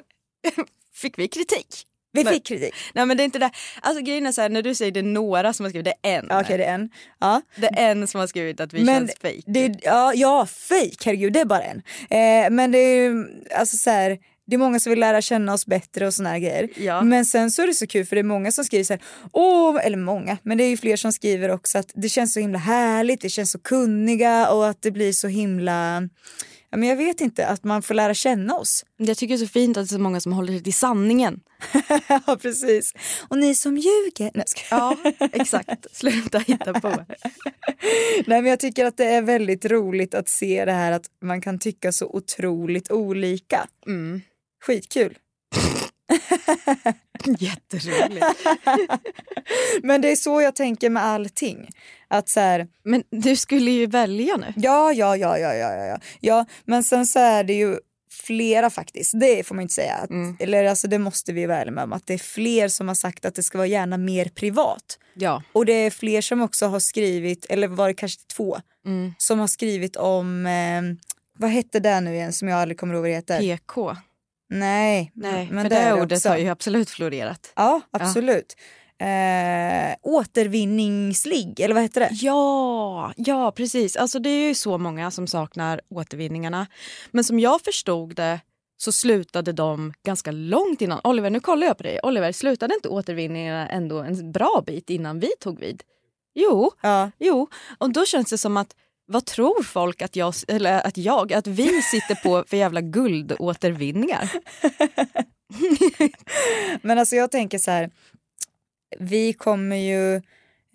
[0.93, 1.87] fick vi kritik.
[2.13, 2.73] Vi Men- fick kritik.
[2.93, 3.51] Nej men det är inte det.
[3.81, 6.09] Alltså grejen är så här, när du säger det är några som har skrivit, det
[6.09, 6.31] är en.
[6.31, 6.89] Okej det är en.
[7.19, 7.41] Ja.
[7.55, 9.41] Det är en som har skrivit att vi Men känns fake.
[9.45, 11.77] det, ja, ja fake, herregud det är bara en.
[12.09, 15.53] Eh, men det är ju alltså så här, det är många som vill lära känna
[15.53, 16.69] oss bättre och såna här grejer.
[16.75, 17.01] Ja.
[17.01, 19.01] Men sen så är det så kul för det är många som skriver så här,
[19.31, 22.39] åh, eller många, men det är ju fler som skriver också att det känns så
[22.39, 26.09] himla härligt, det känns så kunniga och att det blir så himla,
[26.71, 28.85] ja men jag vet inte, att man får lära känna oss.
[28.97, 30.73] Jag tycker det är så fint att det är så många som håller sig till
[30.73, 31.39] sanningen.
[32.07, 32.93] ja precis.
[33.27, 34.31] Och ni som ljuger.
[34.33, 34.75] Nej, ska...
[34.75, 35.95] Ja, exakt.
[35.95, 36.89] Sluta hitta på.
[38.25, 41.41] Nej men jag tycker att det är väldigt roligt att se det här att man
[41.41, 43.67] kan tycka så otroligt olika.
[43.87, 44.21] Mm.
[44.65, 45.17] Skitkul.
[47.39, 48.25] Jätteroligt.
[49.83, 51.69] Men det är så jag tänker med allting.
[52.07, 54.53] Att så här, Men du skulle ju välja nu.
[54.55, 56.45] ja, ja, ja, ja, ja, ja, ja.
[56.65, 57.77] men sen så är det ju
[58.11, 59.93] flera faktiskt, det får man inte säga.
[59.95, 62.95] Att, Eller alltså det måste vi vara med om, att det är fler som har
[62.95, 64.99] sagt att det ska vara gärna mer privat.
[65.13, 65.43] Ja.
[65.53, 69.13] Och det är fler som också har skrivit, eller var det kanske två, Mm.
[69.17, 70.81] som har skrivit om, eh,
[71.37, 73.39] vad hette det nu igen som jag aldrig kommer ihåg vad det heter?
[73.39, 73.95] PK.
[74.51, 76.29] Nej, Nej, men för det, det, ordet också.
[76.29, 77.51] har ju absolut florerat.
[77.55, 78.55] Ja, absolut.
[78.99, 82.09] Eh, återvinningsligg, eller vad heter det?
[82.11, 83.95] Ja, ja precis.
[83.95, 86.67] Alltså det är ju så många som saknar återvinningarna.
[87.11, 88.39] Men som jag förstod det
[88.77, 91.01] så slutade de ganska långt innan.
[91.03, 91.99] Oliver, nu kollar jag på dig.
[92.03, 95.83] Oliver, slutade inte återvinningarna ändå en bra bit innan vi tog vid?
[96.35, 97.11] Jo, Ja.
[97.19, 97.47] jo.
[97.77, 101.47] Och då känns det som att vad tror folk att jag, eller att jag, att
[101.47, 104.31] vi sitter på för jävla guldåtervinningar?
[106.87, 107.89] Men alltså jag tänker så här,
[108.99, 110.15] vi kommer ju,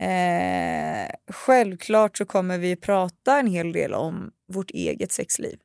[0.07, 5.59] eh, självklart så kommer vi prata en hel del om vårt eget sexliv.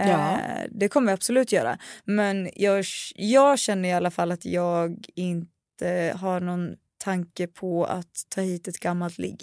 [0.00, 0.38] Eh, Ja.
[0.70, 1.78] Det kommer vi absolut göra.
[2.04, 8.26] Men jag, jag känner i alla fall att jag inte har någon tanke på att
[8.28, 9.42] ta hit ett gammalt ligg.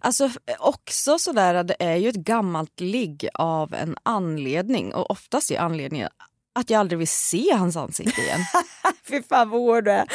[0.00, 5.58] Alltså också sådär, det är ju ett gammalt ligg av en anledning och oftast är
[5.58, 6.08] anledningen
[6.54, 8.40] att jag aldrig vill se hans ansikte igen.
[9.08, 10.06] Fy fan vad hård du är.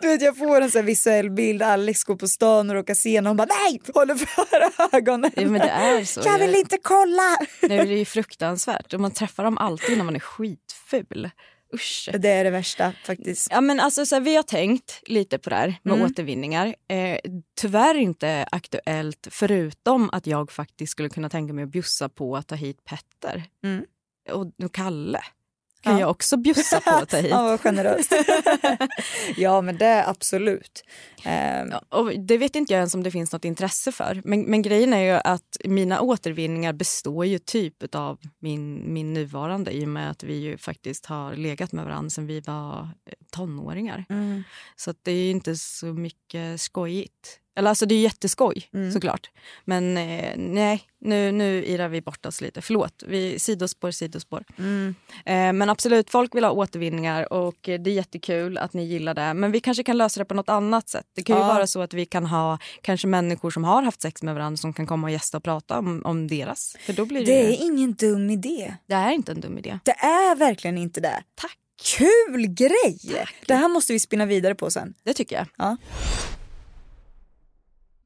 [0.00, 2.94] Du vet jag får en sån här visuell bild, Alex går på stan och råkar
[2.94, 5.30] se någon och bara nej, håller för ögonen.
[5.36, 6.20] Ja, men det är så.
[6.24, 7.36] Jag vill inte kolla.
[7.60, 11.30] Det är ju fruktansvärt och man träffar dem alltid när man är skitful.
[11.74, 12.08] Usch.
[12.18, 13.48] Det är det värsta faktiskt.
[13.50, 16.06] Ja, men alltså, så här, vi har tänkt lite på det här med Mm.
[16.06, 16.74] återvinningar.
[16.88, 17.18] Eh,
[17.60, 22.46] tyvärr inte aktuellt förutom att jag faktiskt skulle kunna tänka mig att bjussa på att
[22.46, 23.44] ta hit Petter.
[23.64, 23.84] Mm.
[24.30, 25.20] Och, och Kalle
[25.84, 26.00] kan Ja.
[26.00, 27.30] jag också bjussa på att ta hit.
[27.30, 28.12] Ja, vad generöst.
[29.36, 30.84] ja, men det är absolut.
[31.24, 34.22] Ehm, Ja, och det vet inte jag ens om det finns något intresse för.
[34.24, 39.70] Men, men grejen är ju att mina återvinningar består ju typ av min, min nuvarande
[39.76, 42.88] i och med att vi ju faktiskt har legat med varandra sedan vi var
[43.30, 44.04] tonåringar.
[44.08, 44.42] mm.
[44.76, 47.40] Så att det är ju inte så mycket skojigt.
[47.56, 48.92] Eller alltså det är jätteskoj Mm.
[48.92, 49.30] såklart.
[49.64, 52.62] Men eh, nej, nu, nu irar vi bort oss lite.
[52.62, 54.44] Förlåt, vi, sidospår, sidospår.
[54.58, 54.94] Mm.
[55.26, 59.34] Eh, men absolut, folk vill ha återvinningar och det är jättekul att ni gillar det.
[59.34, 61.06] Men vi kanske kan lösa det på något annat sätt.
[61.14, 61.48] Det kan ju Ja.
[61.48, 64.72] vara så att vi kan ha kanske människor som har haft sex med varandra som
[64.72, 66.76] kan komma och gästa och prata om, om deras.
[66.80, 68.74] För då blir det, Det är ingen dum idé.
[68.86, 69.78] det är inte en dum idé.
[69.84, 71.22] Det är verkligen inte det.
[71.34, 71.58] Tack.
[71.96, 72.98] Kul grej!
[73.46, 74.94] Det här måste vi spinna vidare på sen.
[75.04, 75.46] Det tycker jag.
[75.56, 75.76] Ja.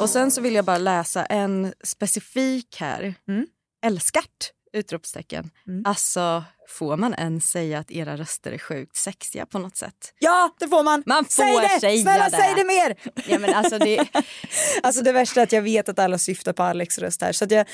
[0.00, 3.14] Och sen så vill jag bara läsa en specifik här.
[3.28, 3.46] Mm.
[3.86, 4.52] Älskat!
[4.72, 5.50] Utropstecken.
[5.68, 5.82] Mm.
[5.86, 10.14] Alltså, får man ens säga att era röster är sjukt sexiga på något sätt?
[10.18, 11.02] Ja, det får man!
[11.06, 11.80] Man får säg det!
[11.80, 12.36] säga Snälla det.
[12.36, 12.96] säg det mer!
[13.26, 14.08] Ja, men alltså det,
[14.82, 17.32] Alltså det värsta är att jag vet att alla syftar på Alex röst här.
[17.32, 17.66] Så att jag,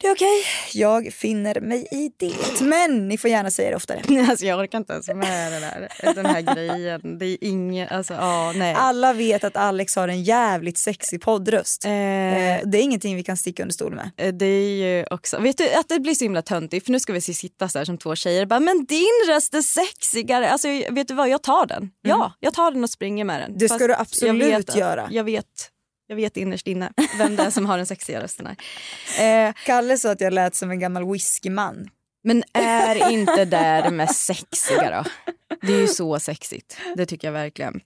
[0.00, 2.60] Det är okej, jag finner mig i det.
[2.60, 4.02] Men ni får gärna säga det oftare.
[4.30, 7.18] Alltså jag orkar inte ens med det där, den här grejen.
[7.18, 8.74] Det är inget, alltså ja, nej.
[8.78, 11.84] Alla vet att Alex har en jävligt sexig poddröst.
[11.84, 14.10] Eh, Eh, det är ingenting vi kan sticka under stol med.
[14.16, 17.00] Eh, Det är ju också, vet du att det blir så himla töntigt för nu
[17.00, 20.50] ska vi sitta så här som två tjejer bara men din röst är sexigare.
[20.50, 21.90] Alltså vet du vad, jag tar den.
[22.02, 23.58] Ja, jag tar den och springer med den.
[23.58, 25.08] Det ska Fast du jag absolut vet att- göra.
[25.10, 25.44] Jag vet,
[26.10, 29.48] jag vet innerst inne vem det är som har den sexiga rösten här.
[29.48, 31.90] Eh, Kalle sa att jag lät som en gammal whiskyman.
[32.24, 35.10] men är inte det det mest sexiga då?
[35.62, 37.80] Det är ju så sexigt, det tycker jag verkligen.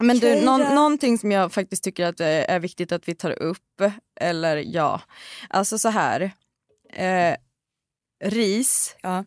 [0.00, 3.30] Men du, någon, någonting som jag faktiskt tycker att det är viktigt att vi tar
[3.42, 3.80] upp,
[4.20, 5.00] eller ja,
[5.48, 6.30] alltså så här.
[6.92, 7.36] Eh,
[8.24, 9.24] ris, Ja.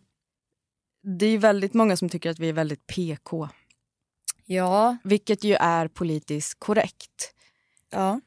[1.04, 3.50] det är ju väldigt många som tycker att vi är väldigt PK.
[4.46, 4.98] Ja.
[5.04, 7.35] Vilket ju är politiskt korrekt.
[7.96, 8.22] Ja.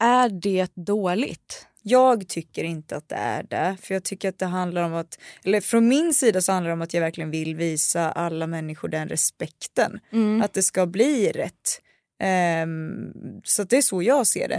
[0.00, 1.66] Är det dåligt?
[1.82, 3.76] Jag tycker inte att det är det.
[3.82, 6.72] För jag tycker att det handlar om att, eller från min sida så handlar det
[6.74, 10.00] om att jag verkligen vill visa alla människor den respekten.
[10.42, 11.80] Att det ska bli rätt.
[12.20, 13.12] Ehm,
[13.44, 14.56] så det är så jag ser det.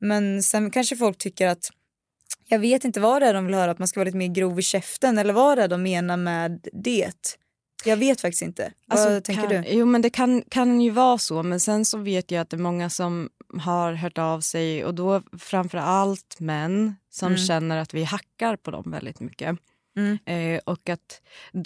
[0.00, 1.70] Men sen kanske folk tycker att
[2.48, 4.28] jag vet inte vad det är de vill höra, att man ska vara lite mer
[4.28, 7.38] grov i käften eller vad det är de menar med det.
[7.84, 8.72] Jag vet faktiskt inte.
[8.86, 9.68] vad tänker Alltså, kan, du?
[9.70, 12.56] Jo men det kan, kan ju vara så men sen så vet jag att det
[12.56, 17.38] är många som har hört av sig och då framför allt män som Mm.
[17.38, 19.58] känner att vi hackar på dem väldigt mycket.
[19.96, 20.18] Mm.
[20.26, 21.20] Eh, och att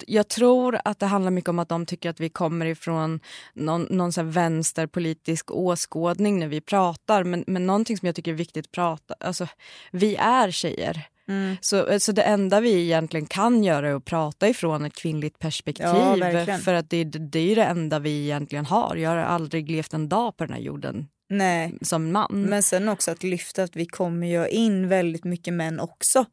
[0.07, 3.19] jag tror att det handlar mycket om att de tycker att vi kommer ifrån
[3.53, 7.23] någon, någon så vänsterpolitisk åskådning när vi pratar.
[7.23, 9.47] Men, men någonting som jag tycker är viktigt att prata, alltså
[9.91, 11.07] vi är tjejer.
[11.29, 11.55] Mm.
[11.61, 15.85] Så, så det enda vi egentligen kan göra är att prata ifrån ett kvinnligt perspektiv.
[15.85, 18.95] Ja, för att det, det är det enda vi egentligen har.
[18.95, 22.41] Jag har aldrig levt en dag på den här jorden Nej, som man.
[22.49, 26.25] men sen också att lyfta att vi kommer ju in väldigt mycket män också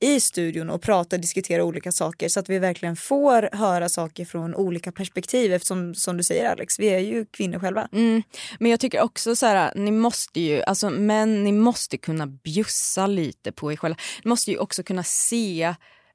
[0.00, 4.24] i studion och prata och diskutera olika saker så att vi verkligen får höra saker
[4.24, 7.88] från olika perspektiv eftersom som du säger Alex, vi är ju kvinnor själva.
[7.92, 8.22] Mm.
[8.58, 13.06] Men jag tycker också så här, ni måste ju, alltså män, ni måste kunna bjussa
[13.06, 13.96] lite på er själva.
[14.24, 15.74] Ni måste ju också kunna se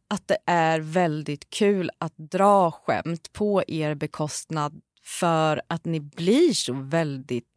[0.09, 6.53] att det är väldigt kul att dra skämt på er bekostnad för att ni blir
[6.53, 7.54] så väldigt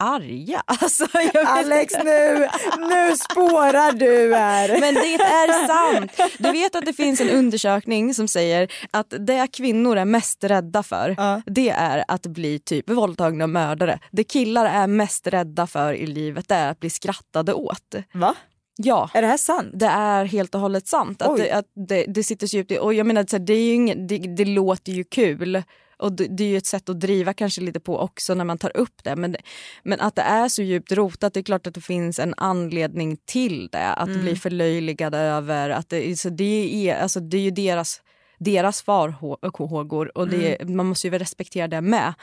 [0.00, 0.62] arga.
[0.82, 4.68] Alltså, jag Alex nu, nu spårar du här.
[4.80, 6.12] Men det är sant.
[6.38, 10.82] Du vet att det finns en undersökning som säger att det kvinnor är mest rädda
[10.82, 11.42] för Ja.
[11.46, 13.98] det är att bli typ våldtagna och mördare.
[14.10, 17.94] Det killar är mest rädda för i livet det är att bli skrattade åt.
[18.12, 18.34] Va?
[18.76, 19.10] Ja.
[19.14, 19.70] Är det här sant?
[19.72, 21.22] Det är helt och hållet sant.
[21.22, 23.72] Att det, att det, det sitter så djupt i, och jag menar, det, är ju
[23.72, 25.62] ingen, det, det låter ju kul.
[26.00, 28.58] Och det, det är ju ett sätt att driva kanske lite på också när man
[28.58, 29.16] tar upp det.
[29.16, 29.36] Men,
[29.82, 33.16] men att det är så djupt rotat, det är klart att det finns en anledning
[33.24, 33.92] till det.
[33.92, 38.02] Att bli förlöjligad över, att det, så det, är, alltså, det är ju deras,
[38.38, 42.14] deras farhågor och det, man måste ju respektera det med.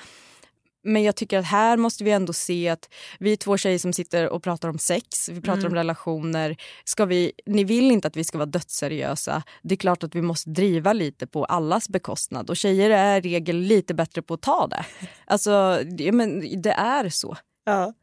[0.87, 3.93] Men jag tycker att här måste vi ändå se att vi är två tjejer som
[3.93, 6.57] sitter och pratar om sex, vi pratar om relationer.
[6.83, 9.43] Ska vi, ni vill inte att vi ska vara dödsseriösa.
[9.61, 13.29] Det är klart att vi måste driva lite på allas bekostnad och tjejer är i
[13.29, 14.85] regel lite bättre på att ta det.
[15.25, 17.37] Alltså, det, men det är så.
[17.65, 17.93] Ja,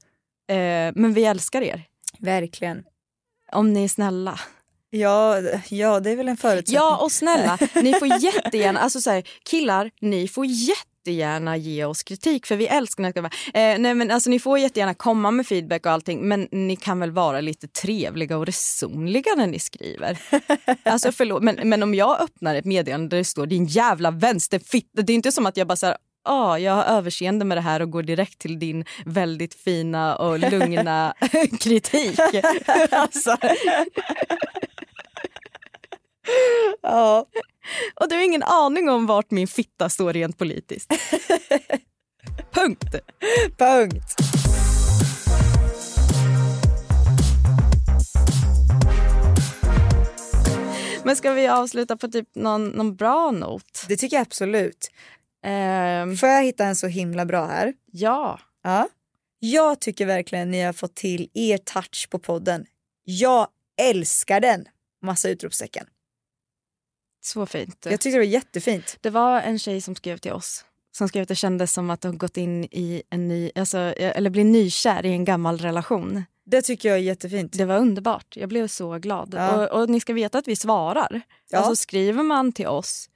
[0.49, 1.83] Eh, men vi älskar er.
[2.19, 2.85] verkligen.
[3.53, 4.41] Om ni är snälla.
[4.95, 6.77] Ja, ja, det är väl en förutsättning.
[6.77, 12.03] Ja och snälla, ni får jättegärna, alltså så här, killar, ni får jättegärna ge oss
[12.03, 15.87] kritik för vi älskar när eh, nej men alltså ni får jättegärna komma med feedback
[15.87, 20.19] och allting men ni kan väl vara lite trevliga och resonliga när ni skriver.
[20.83, 25.03] Alltså förlåt men, men om jag öppnar ett meddelande där det står din jävla vänsterfitta,
[25.03, 27.61] det är inte som att jag bara så här, Ja, jag har överseende med det
[27.61, 31.15] här och går direkt till din väldigt fina och lugna
[31.61, 32.19] kritik.
[32.91, 33.37] alltså,
[36.83, 37.27] Ja.
[38.01, 40.91] Och du har ingen aning om vart min fitta står rent politiskt.
[42.53, 42.95] Punkt.
[43.59, 44.15] Punkt.
[51.05, 53.85] Men ska vi avsluta på typ någon, någon bra not?
[53.89, 54.91] Det tycker jag absolut.
[55.45, 57.73] Ehm, Får jag hitta en så himla bra här?
[57.93, 58.41] ja.
[58.63, 58.89] Ja.
[59.39, 62.67] Jag tycker verkligen ni har fått till er touch på podden.
[63.05, 63.49] Jag
[63.81, 64.65] älskar den!
[65.03, 65.87] Massa utropstecken.
[67.25, 67.87] Så fint.
[67.91, 68.99] Jag tyckte det var jättefint.
[69.01, 70.65] Det var en tjej som skrev till oss.
[70.97, 74.31] Som skrev att det kändes som att hon gått in i en ny, alltså, eller
[74.31, 76.25] blir nykär i en gammal relation.
[76.47, 77.53] Det tycker jag är jättefint.
[77.53, 78.37] Det var underbart.
[78.37, 79.35] Jag blev så glad.
[79.37, 79.69] Ja.
[79.69, 81.21] Och, och ni ska veta att vi svarar.
[81.51, 81.59] Ja.
[81.59, 83.09] Alltså skriver man till oss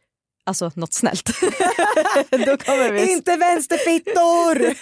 [0.49, 1.27] alltså något snällt.
[2.31, 3.12] Då kommer vi...
[3.12, 4.75] Inte vänsterfittor!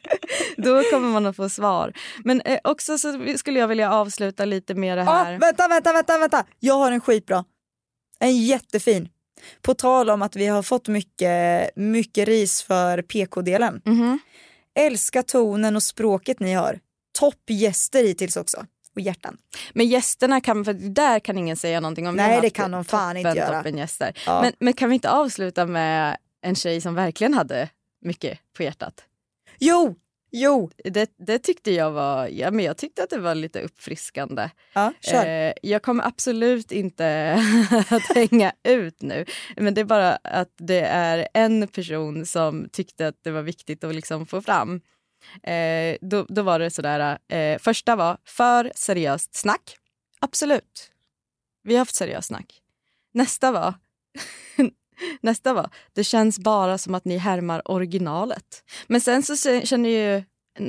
[0.57, 1.93] Då kommer man att få svar.
[2.23, 5.35] Men eh, också så skulle jag vilja avsluta lite med det här.
[5.35, 6.45] Ah, vänta, vänta, vänta, vänta.
[6.59, 7.45] Jag har en skitbra.
[8.19, 9.09] En jättefin.
[9.61, 13.81] På tal om att vi har fått mycket, mycket ris för PK-delen.
[13.85, 14.19] Mhm.
[14.79, 16.79] Älska tonen och språket ni har.
[17.19, 18.65] Toppgäster hittills också.
[18.95, 19.37] Och hjärtan.
[19.73, 22.15] Men gästerna kan, för där kan ingen säga någonting om.
[22.15, 23.57] Nej, det kan de fan inte toppen, göra.
[23.57, 24.17] Toppen gäster.
[24.25, 24.41] Ja.
[24.41, 27.69] Men, men kan vi inte avsluta med en tjej som verkligen hade
[28.01, 29.03] mycket på hjärtat?
[29.59, 29.95] Jo,
[30.31, 30.69] jo.
[30.83, 34.49] Det, det tyckte jag var, ja, men jag tyckte att det var lite uppfriskande.
[34.73, 35.25] Ja, kör.
[35.25, 37.33] Eh, jag kommer absolut inte
[37.89, 39.25] att hänga ut nu.
[39.57, 43.83] Men det är bara att det är en person som tyckte att det var viktigt
[43.83, 44.81] att liksom få fram.
[45.43, 49.77] Eh, då, då var det sådär, eh, första var för seriöst snack.
[50.19, 50.91] Absolut.
[51.63, 52.61] Vi har haft seriöst snack.
[53.13, 53.73] Nästa var,
[55.21, 58.63] nästa var, det känns bara som att ni härmar originalet.
[58.87, 60.23] Men sen så känner ju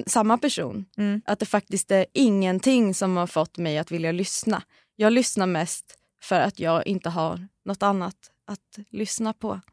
[0.06, 1.22] samma person Mm.
[1.26, 4.62] att det faktiskt är ingenting som har fått mig att vilja lyssna.
[4.96, 5.84] Jag lyssnar mest
[6.22, 8.14] för att jag inte har något annat
[8.46, 9.60] att lyssna på.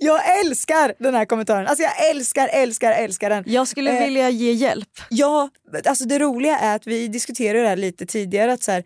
[0.00, 1.66] Jag älskar den här kommentaren.
[1.66, 3.44] Alltså jag älskar, älskar, älskar den.
[3.46, 4.88] Jag skulle Eh, vilja ge hjälp.
[5.10, 5.50] Ja,
[5.86, 8.52] alltså det roliga är att vi diskuterade det här lite tidigare.
[8.52, 8.84] Att så här,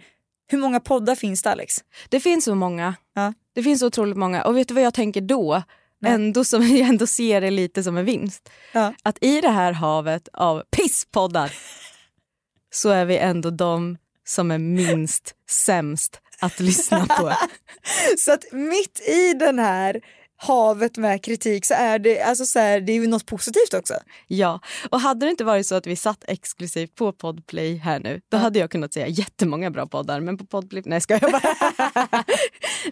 [0.53, 1.75] hur många poddar finns det Alex?
[2.09, 2.95] Det finns så många.
[3.15, 3.33] Ja.
[3.55, 4.45] Det finns så otroligt många.
[4.45, 5.63] Och vet du vad jag tänker då?
[6.01, 6.13] Nej.
[6.13, 8.51] Ändå som jag ändå ser det lite som en vinst.
[8.73, 8.95] Ja.
[9.03, 11.53] Att i det här havet av pisspoddar
[12.71, 17.33] så är vi ändå de som är minst sämst att lyssna på.
[18.19, 20.01] Så att mitt i den här
[20.43, 23.95] havet med kritik så är det, alltså så här, det är ju något positivt också.
[24.27, 28.21] Ja, och hade det inte varit så att vi satt exklusivt på Podplay här nu,
[28.29, 30.21] då hade jag kunnat säga jättemånga bra poddar.
[30.21, 31.55] Men på Podplay, nej ska jag bara.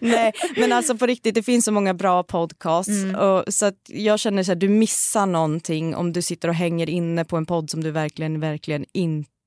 [0.01, 2.91] nej, men alltså på riktigt, det finns så många bra podcasts.
[3.17, 6.89] Och, så att jag känner så här, du missar någonting om du sitter och hänger
[6.89, 9.40] inne på en podd som du verkligen, verkligen inte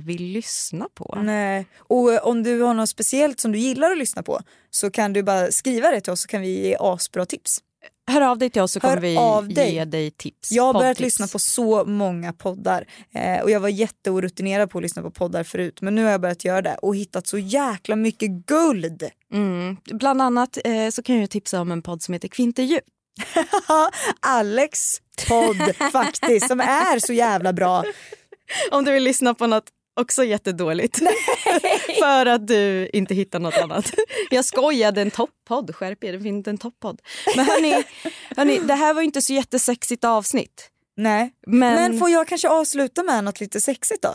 [0.00, 1.18] vill lyssna på.
[1.22, 1.66] Nej.
[1.78, 5.12] Och eh, om du har något speciellt som du gillar att lyssna på så kan
[5.12, 7.58] du bara skriva det till oss så kan vi ge asbra tips.
[8.06, 9.74] Hör av dig till oss så Hör kommer vi dig.
[9.74, 10.52] ge dig tips.
[10.52, 14.82] Jag har börjat lyssna på så många poddar eh, och jag var jätteorutinerad på att
[14.82, 17.96] lyssna på poddar förut men nu har jag börjat göra det och hittat så jäkla
[17.96, 19.02] mycket guld.
[19.32, 19.76] Mm.
[19.84, 22.80] Bland annat eh, så kan jag tipsa om en podd som heter Kvinterljud.
[24.20, 27.84] Alex podd faktiskt som är så jävla bra.
[28.70, 29.64] Om du vill lyssna på något
[30.00, 30.98] också jättedåligt.
[31.98, 33.94] För att du inte hittar något annat.
[34.30, 35.74] Jag skojade, en toppodd.
[35.74, 37.02] Skärp er, det finns en toppodd.
[37.36, 37.84] Men hörni,
[38.36, 40.70] hörni, det här var ju inte så jättesexigt avsnitt.
[40.96, 41.32] Nej.
[41.46, 44.14] Men, Men får jag kanske avsluta med något lite sexigt då?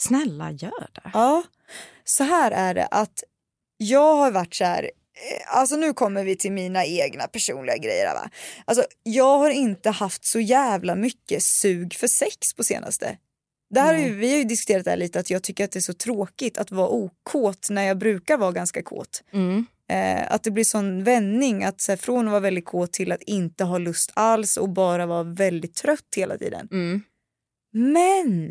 [0.00, 1.10] snälla gör det.
[1.12, 1.42] Ja,
[2.04, 3.24] så här är det att
[3.76, 8.14] jag har varit så här, eh, alltså nu kommer vi till mina egna personliga grejer
[8.14, 8.30] va.
[8.64, 13.18] Alltså jag har inte haft så jävla mycket sug för sex på senaste.
[13.70, 15.72] Det här är ju, vi har ju diskuterat det här lite att jag tycker att
[15.72, 19.22] det är så tråkigt att vara okåt när jag brukar vara ganska kåt.
[19.32, 19.66] Mm.
[19.90, 23.12] Eh, att det blir sån vändning att så här, från att vara väldigt kåt till
[23.12, 26.68] att inte ha lust alls och bara vara väldigt trött hela tiden.
[26.70, 27.02] Mm.
[27.72, 28.48] Men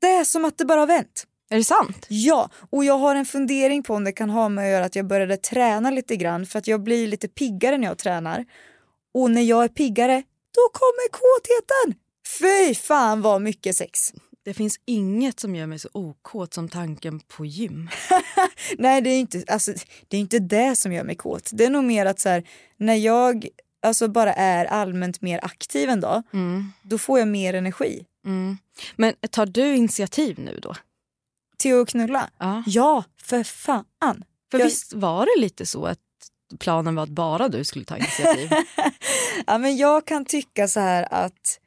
[0.00, 1.26] det är som att det bara har vänt.
[1.50, 2.06] Är det sant?
[2.08, 4.96] Ja, och jag har en fundering på om det kan ha med att göra att
[4.96, 8.44] jag började träna lite grann för att jag blir lite piggare när jag tränar.
[9.14, 10.22] Och när jag är piggare,
[10.54, 12.02] då kommer kåtheten.
[12.38, 14.12] Fy fan vad mycket sex.
[14.44, 17.88] Det finns inget som gör mig så okåt som tanken på gym.
[18.78, 19.72] Nej, det är inte, alltså,
[20.08, 21.50] det är inte det som gör mig kåt.
[21.52, 23.46] Det är nog mer att så här, när jag
[23.82, 26.72] alltså, bara är allmänt mer aktiv en dag, Mm.
[26.82, 28.04] då får jag mer energi.
[28.24, 28.58] Mm.
[28.96, 30.74] Men tar du initiativ nu då?
[31.58, 32.30] Till att knulla?
[32.38, 32.62] Ja.
[32.66, 33.84] Ja, för fan.
[34.50, 35.98] För Jag- visst var det lite så att
[36.58, 38.50] planen var att bara du skulle ta initiativ?
[39.46, 41.60] ja, men jag kan tycka så här att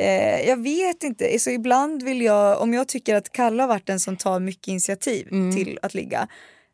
[0.00, 3.86] eh, jag vet inte, alltså ibland vill jag, om jag tycker att Kalle har varit
[3.86, 5.56] den som tar mycket initiativ Mm.
[5.56, 6.28] till att ligga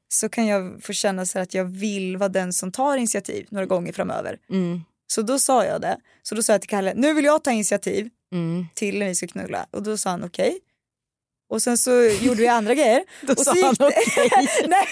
[0.09, 3.67] så kan jag få känna så att jag vill vara den som tar initiativ några
[3.67, 4.37] gånger framöver.
[4.51, 4.81] Mm.
[5.07, 5.97] Så då sa jag det.
[6.23, 8.67] Så då sa jag till Kalle, nu vill jag ta initiativ Mm.
[8.75, 9.67] till när vi ska knulla.
[9.71, 10.59] Och då sa han okej.
[11.51, 13.03] Och sen så gjorde vi andra grejer.
[13.27, 14.31] Då och så sa han det- okej.
[14.69, 14.87] nej,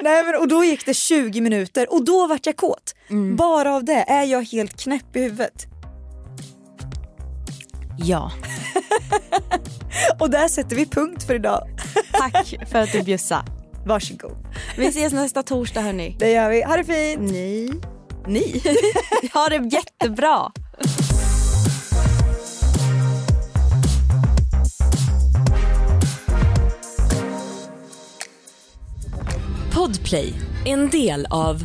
[0.00, 2.94] nej, men, och då gick det 20 minuter och då vart jag kåt.
[3.10, 3.36] Mm.
[3.36, 5.66] Bara av det är jag helt knäpp i huvudet.
[7.98, 8.32] Ja.
[10.18, 11.68] Och där sätter vi punkt för idag.
[12.12, 13.44] Tack för att du bjussade.
[13.86, 14.36] Varsågod.
[14.76, 16.16] Vi ses nästa torsdag hörni.
[16.18, 16.62] Det gör vi.
[16.62, 17.30] Ha det fint.
[17.30, 17.80] Ni.
[18.26, 18.62] Ni.
[19.32, 20.52] ha det jättebra.
[29.72, 30.34] Podplay,
[30.66, 31.64] en del av